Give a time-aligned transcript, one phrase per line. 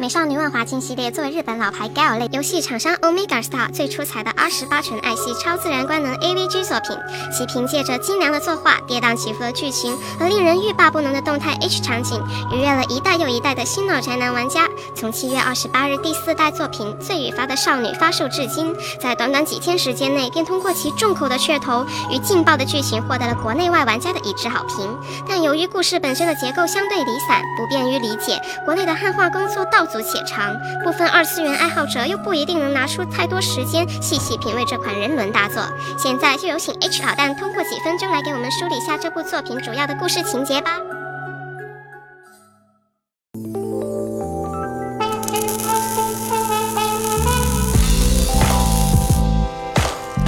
[0.00, 6.96] 美少女万华镜系列作为日本老牌 gal 类游戏厂商 Omega Star 最出彩的 R 十八纯爱系超自然官能 AVG 作品，
[7.30, 12.18] 其凭借着精良的作画、跌宕起伏的剧情和令人欲罢不能的动态 H 场景，
[12.50, 14.66] 愉悦了一代又一代的新老宅男玩家。
[14.94, 24.98] 从七月二十八日第四代作品《醉与发的少女》发售至今，在短短几天时间内，便通过其重口的噱头与劲爆的剧情，获得了国内外玩家的一致好评。
[25.28, 35.62] 但由于故事本身的结构相对离散，不便于理解，国内的汉化工作到足且长，部分二次元爱好者又不一定能拿出太多时间细细品味这款人伦大作。
[35.98, 40.78] 现在就有请 H 导弹通过几分钟来给我们梳理一下这部作品主要的故事情节吧。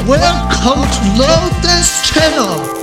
[0.05, 2.82] Welcome to Low Dance Channel。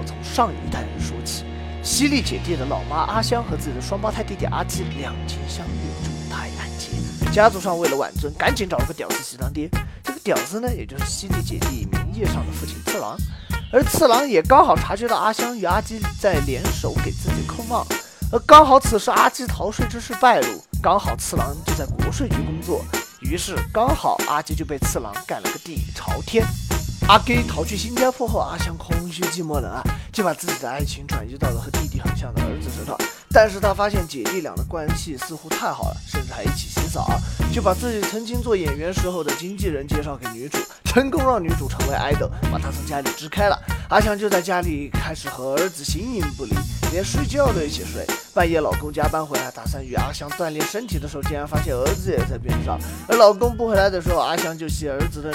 [0.00, 1.44] 要从上一代人说起。
[1.82, 6.88] 犀利姐弟的老妈阿香和自己的双胞胎弟弟阿基两情相悦，住泰安街。
[7.30, 9.68] 家族上为了挽尊，赶紧找了个屌丝去当爹。
[10.02, 13.16] 这个屌丝呢，也就是犀利姐弟名义上的父亲次郎。
[13.72, 17.86] 而次郎也刚好察觉到阿香与阿基在联手给自己扣帽，
[18.32, 22.84] 而刚好此时阿基逃税之事败露，刚好次郎就在国税局工作，
[23.20, 26.44] 于是刚好阿基就被次郎干了个底朝天。
[27.10, 32.96] 阿基逃去新加坡后，阿香空虚寂寞冷啊，就把自己的爱情转移到了和弟弟很像的儿子身上。
[33.32, 37.10] 但是他发现姐弟俩的关系似乎太好了，甚至还一起洗澡，
[37.52, 43.58] 就把自己曾经做演员时候的经纪人介绍给女主，成功让女主成为爱豆，把她从家里支开了。
[43.88, 46.52] 阿强就在家里开始和儿子形影不离，
[46.92, 48.06] 连睡觉都一起睡。
[48.32, 52.78] 半夜老公加班回来，打算与阿香锻炼身体的时候，竟然发现儿子也在边上。
[53.08, 55.32] 而老公不回来的时候，阿香就吸儿子的。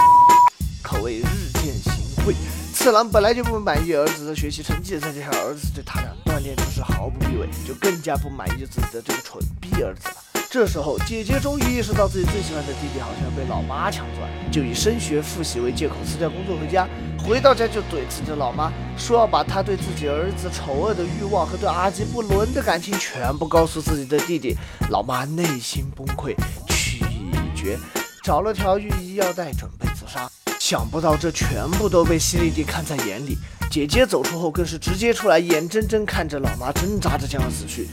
[0.86, 1.92] 可谓日渐行
[2.24, 2.32] 贿。
[2.72, 10.14] 次郎本来就不满意儿子的学习成绩，再加上儿子对他的锻炼知识毫不避讳，就更加不满意自己的这个蠢逼儿子了。
[10.48, 16.86] 这时候，姐姐终于意识到自己最喜欢的弟弟好像被老妈抢走了，就以升学复习为借口辞掉工作回家。
[17.18, 24.56] 回到家就怼自己的老妈，说要把他对自己儿子丑恶的欲望和对阿基不伦的感情全部告诉自己的弟弟。
[24.88, 26.36] 老妈内心崩溃，
[26.68, 27.76] 去意已决，
[28.22, 30.30] 找了条御医腰带准备自杀。
[30.68, 33.38] 想不到这全部都被犀利弟看在眼里，
[33.70, 37.86] 姐姐走出后更是直接出来，眼睁睁看着老妈挣扎着将要死去。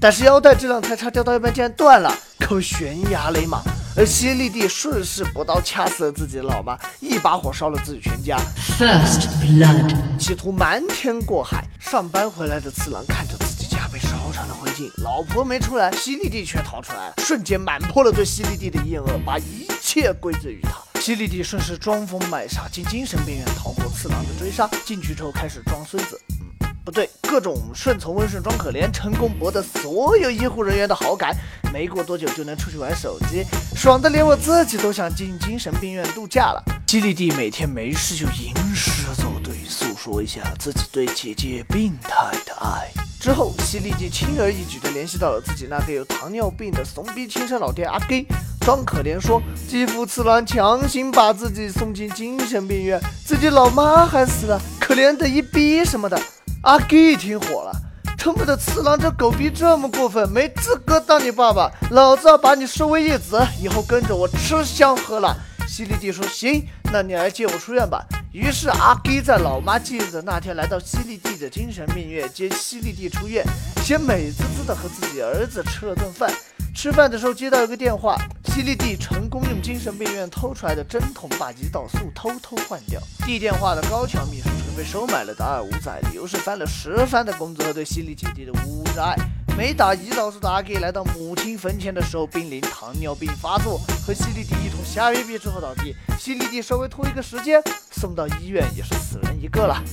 [0.00, 3.60] 但是腰带这两台叉掉到一半竟然断了，可谓悬崖勒马。
[3.96, 8.38] 而犀利弟顺势补刀掐死了自己的老妈，一把火烧了自己全家。
[8.78, 11.64] First blood，企图瞒天过海。
[11.80, 20.70] 上班回来的次郎看着自己家被烧成了灰烬，老婆没出来，犀利弟却逃出来了，瞬间满破了对犀利弟的厌恶，把一切归罪于他。
[21.02, 24.70] 犀利弟顺势装疯卖傻进精神病院，逃过次郎的追杀。
[24.86, 26.16] 进去之后开始装孙子，
[26.60, 31.36] 嗯，不对，各种顺从温顺装可怜，成功博得所有医护人员的好感。
[31.72, 36.62] 没过多久就能出去玩手机，爽的连我自己都想进精神病院度假了。
[36.86, 42.88] 犀利弟每天没事就吟诗作对，诉说一下自己对姐姐病态的爱。
[43.18, 48.24] 之后，犀利弟轻而易举地联系到了自己那个有糖尿病的怂逼亲生老爹阿给，
[48.62, 56.20] 装可怜说继父次郎强行把自己送进精神病院，自己老妈还死了，可怜的一逼什么的。
[56.62, 57.72] 阿基一听火了，
[58.16, 65.34] 他妈的次郎这狗逼这么过分，没资格当你爸爸，老子要把你收为义子，以后跟着我吃香喝辣。
[65.66, 68.04] 犀利弟说行，那你来接我出院吧。
[68.32, 73.44] 于是阿基在老妈忌日的那天来到犀利弟的精神病院接犀利弟出院，
[73.82, 76.30] 先美滋滋的和自己儿子吃了顿饭。
[76.74, 78.16] 吃饭的时候接到一个电话，
[78.46, 83.00] 犀利弟成功用精神病院偷出来的针筒把胰岛素偷偷换掉。
[83.24, 89.14] 递电话的高桥秘书是个被收买了的二五仔，理由是翻了十番的工资和对犀利姐弟的无热爱。
[89.56, 95.94] 没打胰岛素的阿给来到母亲坟前的时候，濒临糖尿病发作，和犀利弟一同瞎约逼之后倒地。
[96.18, 99.84] 犀利弟稍微拖一个时间，送到医院也是死人一个了。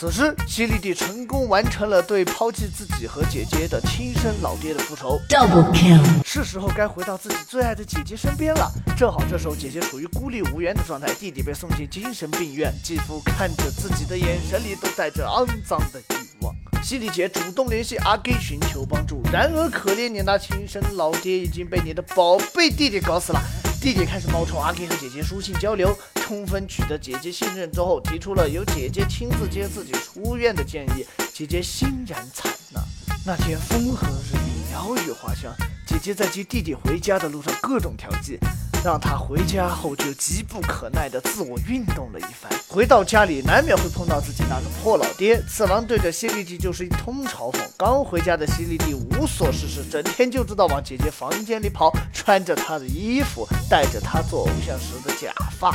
[0.00, 5.20] 此时，犀利弟成功完成了对抛弃自己和姐姐的亲生老爹的复仇。
[5.28, 8.72] double kill，是时候该回到自己最爱的姐姐身边了。
[8.96, 16.54] 正好这时候姐姐处于孤立无援的状态，弟弟被送进精神病院，继父看着自己的眼神里都带着肮脏的欲望。
[16.82, 23.42] 犀利姐主动联系阿 K 寻求帮助，然而可怜你那亲生老爹已经被你的宝贝弟弟搞死了。
[23.82, 25.94] 弟弟开始冒充阿 K 和姐姐书信交流，
[26.30, 31.04] 充分取得姐姐信任之后，提出了由姐姐亲自接自己出院的建议。
[31.34, 32.80] 姐姐欣然采纳。
[33.26, 35.52] 那天风和日丽，鸟语花香。
[35.84, 38.38] 姐姐在接弟弟回家的路上各种调剂，
[38.84, 42.48] 让他回家后就急不可耐地自我运动了一番。
[42.68, 45.42] 回到家里，难免会碰到自己那个破老爹。
[45.48, 47.58] 次郎对着犀利弟就是一通嘲讽。
[47.76, 55.74] 刚回家的犀利弟无所事事，整天就知道往姐姐房间里跑，穿着她的衣服，戴着她做偶像时的假发。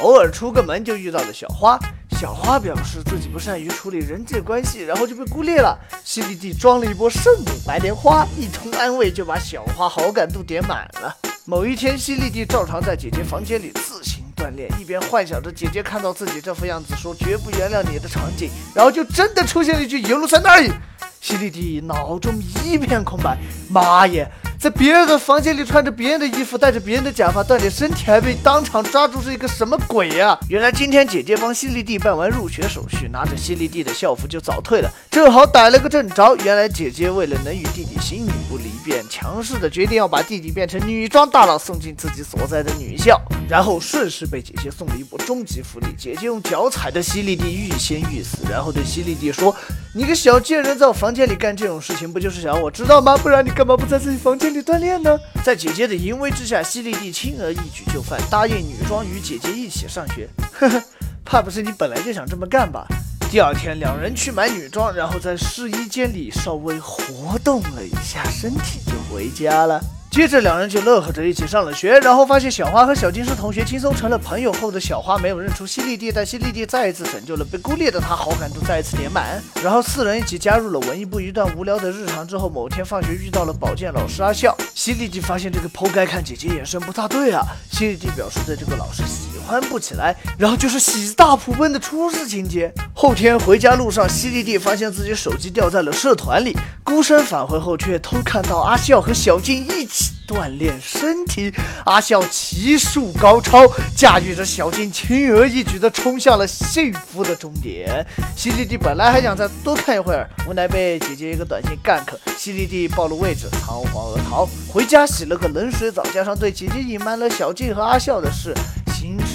[0.00, 1.78] 偶尔出个门就遇到了小花。
[2.18, 5.78] 小花表示自己不善于处理人际关系，然后就被孤立了。
[6.02, 11.14] 犀利弟装了一波圣母白莲花，一通安慰就把小花好感度点满了。
[11.44, 20.72] 某一天，犀利弟照常在姐姐房间里自行锻炼，一边幻想着姐姐看到自己这副样子说绝不原谅你的场景，然后就真的出现了一句“游路在那里”。
[21.20, 22.34] 犀利弟脑中
[22.64, 23.38] 一片空白，
[23.70, 24.28] 妈耶！
[24.60, 30.36] 在别人的房间里穿着别人的衣服，戴着别人的假发锻炼身体，还被当场抓住，是一个什么鬼呀？
[30.48, 36.34] 原来今天姐姐帮犀利弟办完入学手续，拿着犀利弟的校服就早退了，正好逮了个正着。
[36.42, 45.86] 原来姐姐为了能与弟弟形影不离，便强势的决定要把弟弟变成女装大佬，送进自己所在的女校，然后顺势被姐姐送了一波终极福利。
[45.96, 49.54] 姐姐用脚踩的犀利弟欲仙欲死，然后对犀利弟说
[49.98, 53.16] ：“你个小贱人，在我房间里干这种事情，不就是想让我知道吗？
[53.16, 60.28] 不然你干嘛不在自己房间？”里锻炼呢，在姐姐的淫威之下，犀利弟轻而易举就范，答应女装与姐姐一起上学。
[60.52, 60.80] 呵呵，
[61.24, 62.86] 怕不是你本来就想这么干吧？
[63.28, 69.82] 第二天，两人去买女装，然后在试衣间里稍微活动了一下身体，就回家了。
[70.18, 79.40] 接着两人就乐呵着一起上了学，然后发现小花和小金是同学，轻松成了朋友后的小花没有认出犀利弟，但犀利弟再一次拯救了被孤立的他，好感度再一次点满。
[79.62, 89.04] 然后四人一起加入了文艺部，一段无聊的日常之后，某天放学遇到了保健老师阿笑，犀利弟发现这个剖开看姐姐眼神不大对啊，犀利弟表示对这个老师
[89.48, 92.70] 欢不起来，然后就是喜大普奔的出事情节。
[92.92, 96.54] 后天回家路上，犀利弟发现自己手机掉在了社团里，
[96.84, 100.12] 孤身返回后却偷看到阿笑和小静一起。
[100.28, 101.50] 锻炼身体，
[101.86, 103.66] 阿笑骑术高超，
[103.96, 108.06] 驾驭着小静，轻而易举地冲向了幸福的终点。
[108.36, 114.46] 犀利弟本来还想再多看一会儿，无奈被姐姐一个短信干克，犀利弟暴露位置，仓皇而逃。
[114.70, 118.52] 回家洗了个冷水澡，加上对姐姐隐瞒了小静和阿笑的事，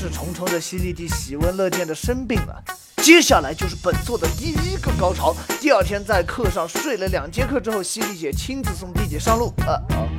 [0.03, 2.61] 心事重重的犀利弟喜闻乐见的生病了。
[2.97, 5.33] 接下来就是本作的第一个高潮。
[5.61, 9.53] 第二天在课上睡了两节课之后，犀利姐亲自送弟弟上路。
[9.65, 10.09] 呃哦。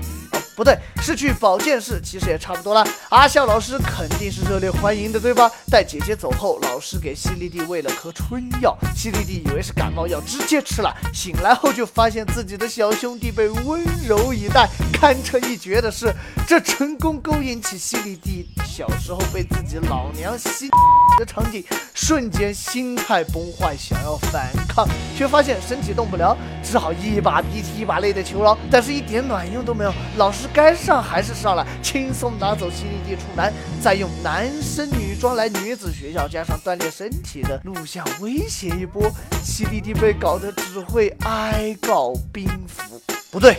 [0.57, 2.87] 不对，是去保健室，其实也差不多了。
[3.09, 5.51] 阿笑老师肯定是热烈欢迎的，对吧？
[5.69, 10.95] 待姐姐走后，老师给犀利弟喂了颗春药，犀利弟以为是感冒药，直接吃了。
[11.13, 14.69] 醒来后就发现自己的小兄弟被温柔以待。
[14.93, 16.15] 堪称一绝的是，
[16.47, 20.71] 这成功勾引起犀利弟小时候被自己老娘吸
[21.19, 21.63] 的场景，
[21.93, 29.93] 瞬间心态崩坏，想要反抗，却发现身体动不了，只好一把鼻涕一把泪的求饶，但是一点卵用都没有。
[30.17, 30.44] 老师。
[30.53, 39.11] 该上还是上了，轻松拿走犀利弟处男，再用男生女装来女子学校，加上锻炼身体的录像威胁一波，
[39.43, 43.01] 犀利弟被搞得只会哀告兵符。
[43.31, 43.57] 不对，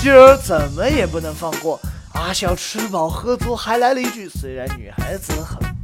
[0.00, 1.80] 今儿怎么也不能放过
[2.14, 5.75] 阿笑，吃饱喝足，还来了一句：虽然女孩子很。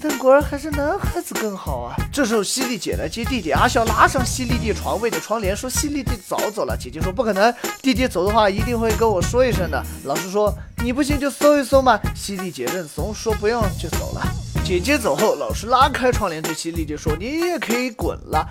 [0.00, 1.96] 但果然还是男孩子更好啊！
[2.12, 14.22] 这时候，犀利姐来接弟弟，阿笑拉上犀利弟床位的窗帘，说：“犀利弟早走了。”姐姐说：“不可能，弟弟走的话一定会跟我说一声的。”老师说：“你不信就搜一搜嘛。”犀利姐认怂，说不用就走了。
[14.64, 18.46] 姐姐走后，老师拉开窗帘对犀利弟说：“你也可以滚了。”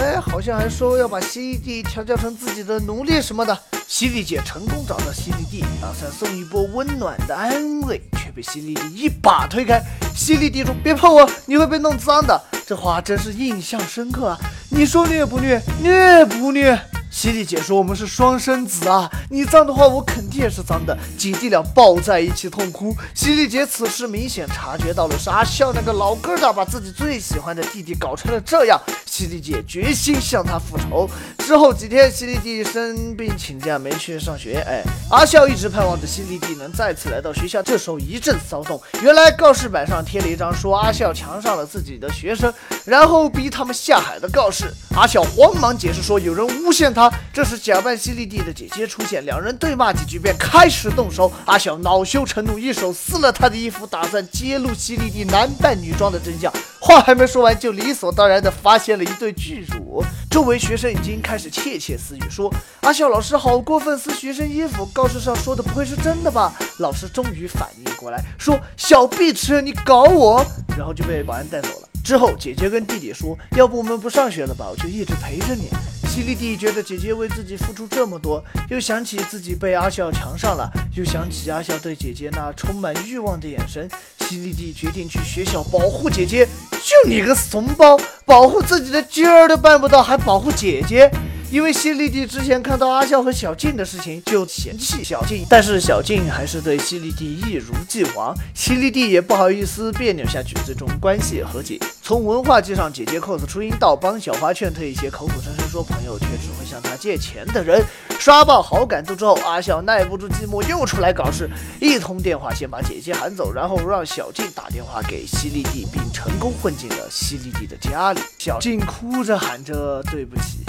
[0.00, 3.58] 哎，好像还说要把犀利弟调教成自己的奴隶什么的。
[3.86, 8.00] 犀利姐成功找到犀利弟，打算送一波温暖的安慰，
[8.42, 9.82] 犀利弟一把推开。
[10.14, 14.38] 犀利弟说：“别碰我，你会被弄脏的。”这话真是印象深刻啊！
[14.70, 15.60] 你说虐不虐？
[15.82, 16.78] 虐不虐？
[17.10, 22.96] 犀利姐说：“我们是双生子啊，你脏的话，我肯定也是脏的。”姐弟俩抱在一起痛哭。
[23.14, 28.80] 犀利姐此时明显察觉到了是阿笑那个老疙瘩把自己最喜欢的弟弟搞成了这样。
[29.04, 31.10] 犀利姐决心向他复仇。
[31.38, 34.64] 之后几天，犀利弟生病请假没去上学。
[34.66, 37.60] 哎，阿笑一直盼望着犀利弟能再次来到学校。
[37.60, 44.72] 这时候一阵骚动，原来告示板上贴了一张说阿笑强上了自己的学生，然后逼他们下海的告示。
[44.94, 46.99] 阿笑慌忙解释说有人诬陷他。
[47.32, 51.30] 这时，假扮犀利弟的姐姐出现，两人对骂几句，便开始动手。
[51.44, 56.52] 阿小恼羞成怒，一手撕了他的衣服，打算揭露犀利弟男扮女装的真相。
[56.80, 60.02] 话还没说完，就理所当然地发现了一对巨乳。
[60.30, 64.86] 周围学生已经开始窃窃私语，说阿笑老师好过分，撕学生衣服。
[64.86, 66.52] 告示上说的不会是真的吧？
[66.78, 70.44] 老师终于反应过来，说小碧池，你搞我，
[70.76, 71.88] 然后就被保安带走了。
[72.02, 74.66] 之后，姐姐跟弟弟说，要不我们不上学了吧？
[74.70, 75.68] 我就一直陪着你。
[76.12, 83.88] 犀利弟觉得姐姐为自己付出这么多，又想起自己被阿笑强上了，又想起阿笑对姐姐那充满欲望的眼神，
[84.18, 86.44] 犀利弟决定去学校保护姐姐。
[86.72, 91.08] 就你个怂包，保护自己的鸡儿都办不到，还保护姐姐？
[91.50, 101.76] 因为犀利弟之前看到阿笑和小静的事情就嫌弃小静，但是小静还是对犀利弟一如既往，犀利弟也不好意思别扭下去，最终关系和解。
[102.02, 107.84] 从文化机上，姐姐 cos 初音到帮小花劝退一些口口声声说朋友却只会向她借钱的人，
[108.20, 118.20] 刷爆好感度之后，阿笑耐不住寂寞又出来搞事，一通电话先把姐姐喊走，然后让小静打电话给犀利弟，并成功混进了犀利弟的家里。
[118.38, 120.60] 小静哭着喊着对不起。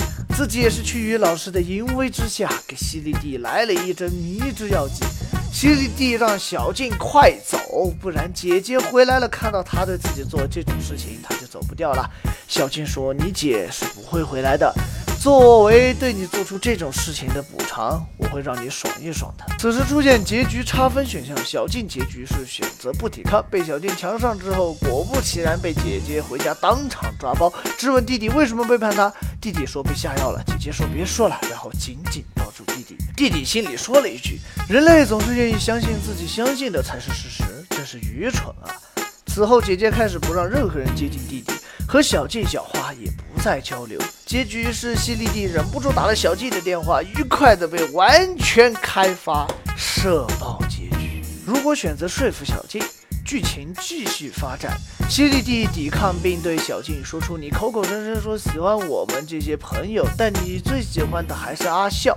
[0.41, 5.05] 自己也是趋于老师的淫威之下，给犀利弟来了一针迷之药剂。
[5.53, 12.10] 犀利弟让小静快走，不然姐姐回来了，看到他对自己做这种事情，他就走不掉了。
[12.48, 14.74] 小静说：“你姐是不会回来的。”
[15.21, 19.45] 作为对你做出这种事情的补偿，我会让你爽一爽的。
[19.60, 29.13] 此时出现结局差分选项，小静结局是选择不抵抗，被小静强上之后，果不其然被姐姐回家当场抓包，质问弟弟为什么背叛他。
[29.41, 32.95] 弟弟说被下药了，姐姐说别说了，然后紧紧抱住弟弟。
[33.17, 38.69] 弟弟心里说了一句：人类总是愿意相信自己相信的才是事实，真是愚蠢啊！
[39.25, 41.51] 此后，姐姐开始不让任何人接近弟弟。
[41.88, 51.24] 和小静、小花也不再交流，结局是犀利弟忍不住打了小静的电话，愉快的被完全开发，社爆结局。
[51.45, 52.79] 如果选择说服小静，
[53.31, 54.77] 剧情继续发展，
[55.09, 62.13] 犀利弟抵抗并对小静说出：“你口口声声说喜欢我们这些朋友，但你最喜欢的还是阿笑。”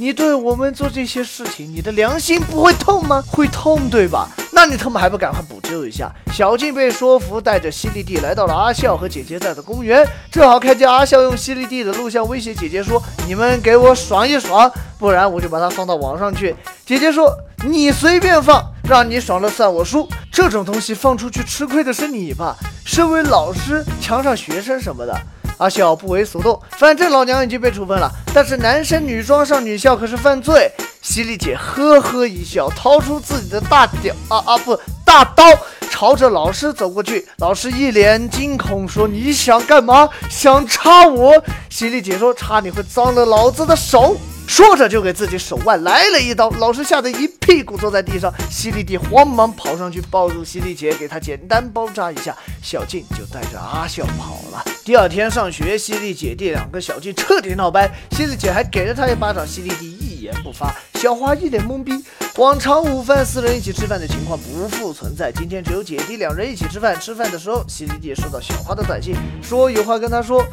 [0.00, 3.22] 你对我们做这些事情，你的良心不会痛吗？
[3.26, 4.30] 会痛，对吧？
[4.54, 6.08] 那你他妈还不赶快补救一下？
[6.32, 16.54] 小静被说服，带着犀利弟来到了阿笑和姐姐在的公园，正好看见阿笑用犀利弟的录像威胁姐姐说：“你们给我爽一爽，不然我就把它放到网上去。”
[16.86, 20.08] 姐姐说：“你随便放，让你爽了算我输。
[20.30, 22.56] 这种东西放出去吃亏的是你吧？
[22.84, 25.14] 身为老师，强上学生什么的。”
[25.58, 28.10] 阿笑不为所动，反正老娘已经被处分了。
[28.32, 30.70] 但是男生女装上女校可是犯罪。
[31.04, 35.44] 犀利姐呵呵一笑，掏出自己的大屌啊啊不大刀，
[35.90, 37.28] 朝着老师走过去。
[37.36, 40.08] 老师一脸惊恐说：“你想干嘛？
[40.30, 44.16] 想插我？”犀利姐说：“插你会脏了老子的手。”
[44.48, 48.32] 说着就给自己手腕来了一刀，老师吓得一屁股坐在地上。
[48.50, 52.34] 犀利弟慌忙跑上去抱住犀利姐，给她简单包扎一下。
[52.62, 54.64] 小静就带着阿笑跑了。
[54.84, 60.03] 第二天上学，犀利姐弟两个小静彻底闹掰，犀利姐还给了他一巴掌，犀利弟一
[60.42, 60.74] 不发。
[60.94, 61.92] 小花一脸懵逼，
[62.36, 66.98] 往常午饭四人一起吃饭的情况不复存在，今天只有姐弟两人一起吃饭。
[67.00, 70.44] 吃饭的时候，犀利弟收到小花的短信，说有话跟他说。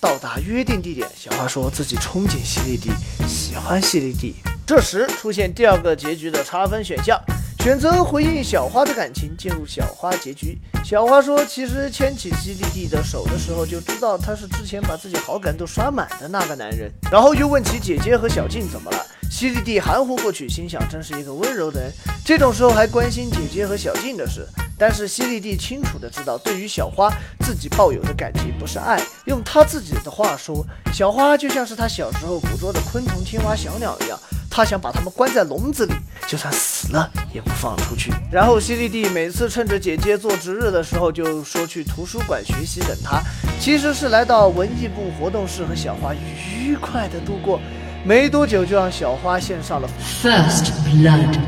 [0.00, 2.88] 到达约定地点，小花说自己憧憬犀利弟，
[3.26, 4.36] 喜欢犀利弟。
[4.64, 7.20] 这时出现第二个结局的差分选项，
[7.60, 10.58] 选择回应小花的感情，进入小花结局。
[10.84, 16.90] 小花说，其实牵起犀利弟的手的时候，就知道他是之前把自己好感度刷满的那个男人。
[17.10, 19.06] 然后又问起姐姐和小静怎么了。
[19.30, 21.92] 犀利弟含糊过去，心想真是一个温柔的人，
[22.24, 24.46] 这种时候还关心姐姐和小静的事。
[24.78, 35.92] 但是犀利弟清楚的知道，对于小花自己抱有的感情不是爱，用他自己的话说，小花就像是他小时候捕捉的昆虫、青蛙、小鸟一样，他想把它们关在笼子里，
[36.28, 38.12] 就算死了也不放出去。
[38.30, 43.20] 然后犀利弟每次趁着姐姐做值日的时候，就说去图书馆学习等她，
[43.60, 47.60] 其实是来到文艺部活动室和小花愉快的度过。
[48.04, 49.88] 没多久就让小花献上了
[50.22, 51.38] First Blood，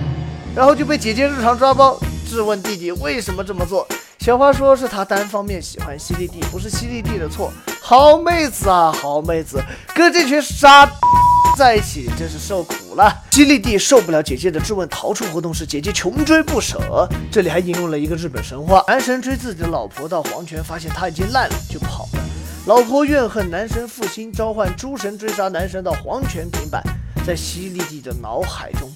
[0.54, 3.86] 然后就被姐姐日常抓包，质问弟弟为什么这么做。
[4.18, 7.50] 小花说是他单方面喜欢犀利弟，不是犀利弟的错。
[7.80, 9.62] 好妹子啊，好妹子，
[9.94, 10.86] 跟这群傻
[11.56, 13.22] 在一起真是受苦了。
[13.30, 17.08] 犀利弟受不了姐姐的质问，逃出活动室，姐姐穷追不舍。
[17.30, 22.20] 这里还引用了一个日本神话：男神追自己的老婆到黄泉，发现她已经烂了，就跑了。
[22.66, 26.82] 老婆怨恨男神负心，召唤诸神追杀男神到黄泉平反。
[27.26, 28.90] 在犀利弟的脑海中，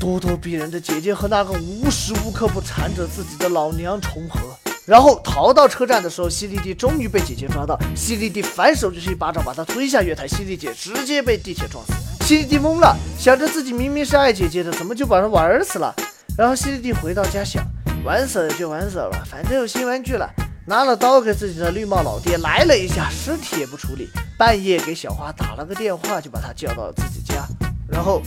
[0.00, 4.40] 咄咄逼人的姐姐和那个无时无刻不缠着自己的老娘重合。
[4.84, 11.92] 然后逃到车站的时候，犀利弟终于被姐姐抓到，犀利弟反手就是一巴掌把他推下月台，犀利姐直接被地铁撞死。
[12.28, 15.94] 犀利弟懵了，想着自己明明是爱姐姐的，怎么就把她玩死了？
[16.36, 17.64] 然后犀利弟回到家想，
[18.04, 20.28] 玩死了就玩死了，反正有新玩具了。
[20.66, 24.10] 拿了刀给自己的绿帽老爹来了一下，尸体也不处理。
[24.36, 27.46] 半夜给小花打了个电话，就把他叫到了自己家。
[27.90, 28.20] 然后，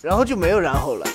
[0.00, 1.06] 然后就没有然后了。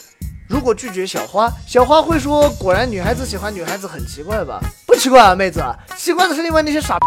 [0.48, 5.60] 如果拒绝小花，小花会说：“果然女孩子喜欢女孩子很奇怪吧？”不奇怪啊，妹子，
[5.98, 7.00] 奇怪的是另外那些傻。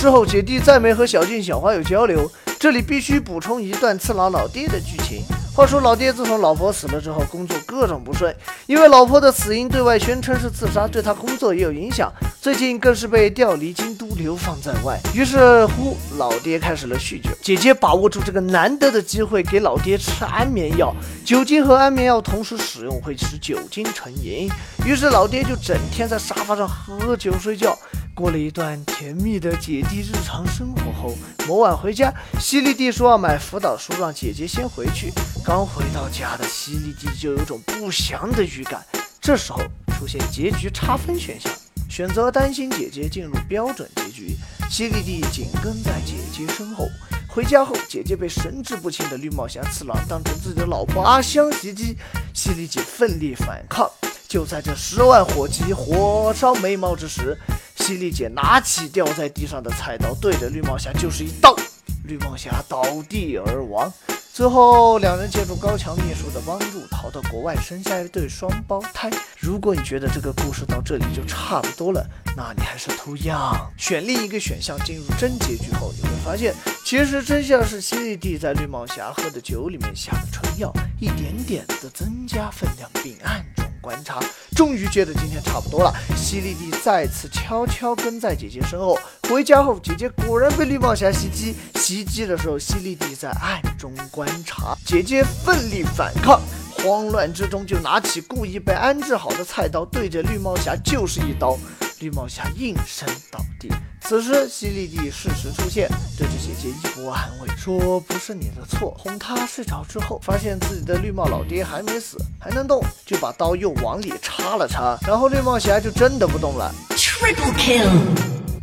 [0.00, 2.26] 之后，姐弟再没和小静、小花有交流。
[2.58, 5.22] 这里必须补充一段次郎老爹的剧情。
[5.54, 8.34] 话说，老爹自从老婆死了之后，工作各种不顺，
[8.66, 12.12] 因为老婆的死因对外宣称是自杀，对他工作也有影响。
[12.40, 14.98] 最近更是被调离京都，流放在外。
[15.14, 17.30] 于是乎，老爹开始了酗酒。
[17.42, 20.94] 姐姐把握住这个难得的机会，给老爹吃安眠药。
[21.24, 24.48] 酒精和安眠药同时使用会使酒精成瘾。
[24.84, 27.76] 于是老爹就整天在沙发上喝酒睡觉。
[28.18, 31.14] 过了一段甜蜜的姐弟日常生活后，
[31.46, 35.12] 某晚回家，犀利弟说要买辅导书，让姐姐先回去。
[35.44, 38.84] 刚回到家的犀利弟就有种不祥的预感。
[39.20, 39.60] 这时候
[39.96, 41.52] 出现结局差分选项，
[41.88, 44.36] 选择担心姐姐进入标准结局。
[44.68, 46.88] 犀利弟紧跟在姐姐身后。
[47.28, 51.96] 回家后，姐姐被神志不清的绿帽侠次郎当成自己的老婆阿香袭击，
[52.34, 53.88] 犀利姐奋力反抗。
[54.28, 57.36] 就在这十万火急火烧眉毛之时。
[57.76, 61.56] 犀利姐拿起掉在地上的菜刀，对着绿帽侠就是一刀，
[62.04, 63.90] 绿帽侠倒地而亡。
[64.34, 69.10] 最后，两人借助高桥秘书的帮助，逃到国外，生下一对双胞胎。
[69.40, 72.06] 如果你觉得这个故事到这里就差不多了，
[72.36, 73.54] 那你还是图样。
[73.78, 76.54] 选另一个选项进入真结局后，你会发现，
[76.84, 80.70] 其实真相是犀利弟在绿帽侠喝的酒里面下的春药，
[81.00, 83.57] 一点点的增加分量，并暗中。
[83.88, 84.20] 观察，
[84.54, 85.90] 终于觉得今天差不多了。
[86.14, 88.98] 犀利弟再次悄悄跟在姐姐身后。
[89.30, 91.54] 回家后，姐姐果然被绿帽侠袭击。
[91.76, 96.38] 袭击的时候，犀利弟在暗中观察，姐姐奋力反抗。
[96.76, 101.56] 慌乱之中，就拿起故意被安置好的菜刀，对着绿帽侠就是一刀。
[102.00, 103.68] 绿帽侠应声倒地。
[104.00, 108.94] 此时，犀利弟适时出现，对着姐姐一波安慰，说不是你的错。
[108.98, 114.96] 哄她睡着之后，发现自己的绿帽老爹还没死，还能动，就把刀又往里插了插。
[115.06, 116.72] 然后绿帽侠就真的不动了。
[116.90, 117.90] Triple kill。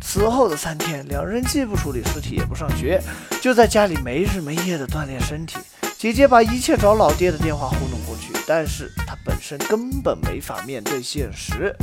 [0.00, 3.00] 此后的三天，两人既不处理尸体，也不上学，
[3.42, 5.58] 就在家里没日没夜的锻炼身体。
[5.98, 11.74] 姐姐把一切找老爹的电话糊弄过去，但是她本身根本没法面对现实。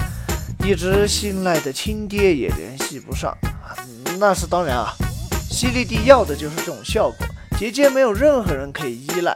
[0.66, 3.38] 一直信赖的亲爹也联系不上，
[4.18, 4.94] 那是当然啊。
[5.52, 7.28] 犀利弟要的就是这种效果。
[7.60, 9.36] 姐姐没有任何人可以依赖，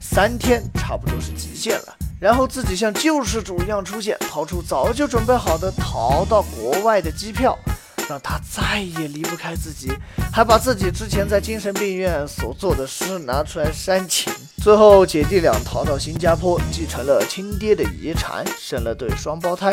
[0.00, 1.96] 三天差不多是极限了。
[2.18, 7.56] 然后自己像救世主一样出现，掏出早就准备好的逃到国外的机票。
[8.08, 9.92] 让他再也离不开自己，
[10.32, 14.32] 还把自己之前在精神病院所做的事拿出来煽情。
[14.56, 19.72] 最后，姐弟俩逃到新加坡，继承了亲爹的遗产，生了对双胞胎。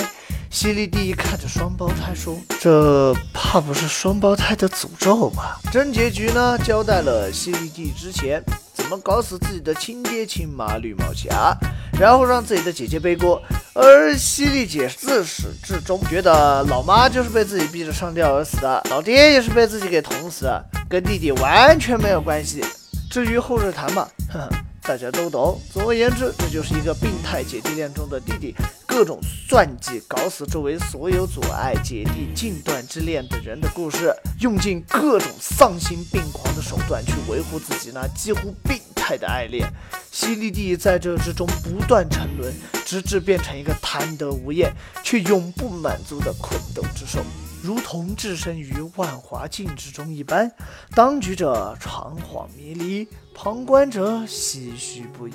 [0.51, 11.55] 犀利弟看着双胞胎说：“这怕不是双胞胎的诅咒吧？”真结局呢，交代了犀利弟之前怎么搞死自己的亲爹亲妈绿帽侠，
[11.99, 13.41] 然后让自己的姐姐背锅。
[13.75, 22.65] 而犀利姐自始至终觉得老妈就是被自己逼着上吊而死的，老爹也是被自己给捅死的，跟弟弟完全没有关系。
[23.09, 24.49] 至于后日谈嘛，呵呵，
[24.81, 25.61] 大家都懂。
[25.71, 28.55] 总而言之，这就是一个病态姐弟恋中的弟弟
[28.89, 39.71] 各种算计搞死周围所有阻碍姐弟近段之恋的人的故事，用尽各种丧心病狂的手段去维护自己那几乎病态的爱恋。
[40.11, 42.51] 犀利弟在这之中不断沉沦。
[42.89, 44.73] 直至变成一个贪得无厌
[45.03, 47.19] 却永不满足的困斗之兽，
[47.61, 50.51] 如同置身于万华镜之中一般，
[50.95, 55.33] 当局者长恍迷离，旁观者唏嘘不已。